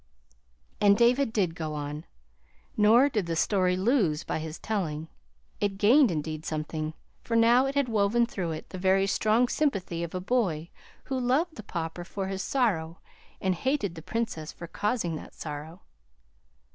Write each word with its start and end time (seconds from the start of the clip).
And 0.81 0.97
David 0.97 1.31
did 1.31 1.53
go 1.53 1.75
on; 1.75 2.05
nor 2.75 3.07
did 3.07 3.27
the 3.27 3.35
story 3.35 3.77
lose 3.77 4.23
by 4.23 4.39
his 4.39 4.57
telling. 4.57 5.09
It 5.59 5.77
gained, 5.77 6.09
indeed, 6.09 6.43
something, 6.43 6.95
for 7.23 7.35
now 7.35 7.67
it 7.67 7.75
had 7.75 7.87
woven 7.87 8.25
through 8.25 8.53
it 8.53 8.69
the 8.71 8.79
very 8.79 9.05
strong 9.05 9.47
sympathy 9.47 10.01
of 10.03 10.15
a 10.15 10.19
boy 10.19 10.71
who 11.03 11.19
loved 11.19 11.55
the 11.55 11.61
Pauper 11.61 12.03
for 12.03 12.29
his 12.29 12.41
sorrow 12.41 12.97
and 13.39 13.53
hated 13.53 13.93
the 13.93 14.01
Princess 14.01 14.51
for 14.51 14.65
causing 14.65 15.17
that 15.17 15.35
sorrow. 15.35 15.83